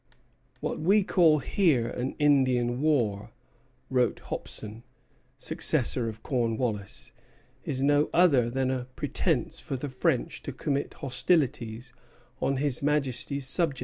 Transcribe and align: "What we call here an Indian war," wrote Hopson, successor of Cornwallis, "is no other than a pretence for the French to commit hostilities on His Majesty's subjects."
"What 0.61 0.79
we 0.79 1.03
call 1.03 1.37
here 1.37 1.87
an 1.87 2.15
Indian 2.17 2.81
war," 2.81 3.29
wrote 3.87 4.17
Hopson, 4.31 4.81
successor 5.37 6.09
of 6.09 6.23
Cornwallis, 6.23 7.11
"is 7.65 7.83
no 7.83 8.09
other 8.11 8.49
than 8.49 8.71
a 8.71 8.85
pretence 8.95 9.59
for 9.59 9.77
the 9.77 9.89
French 9.89 10.41
to 10.41 10.51
commit 10.51 10.95
hostilities 10.95 11.93
on 12.41 12.57
His 12.57 12.81
Majesty's 12.81 13.45
subjects." 13.45 13.79